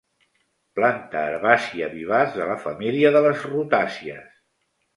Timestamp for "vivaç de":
1.93-2.49